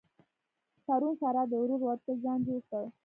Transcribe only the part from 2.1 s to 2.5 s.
ځان